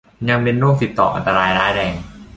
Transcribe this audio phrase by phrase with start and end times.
[0.29, 1.93] ยังเป็นโรคติดต่ออันตรายร้ายแรง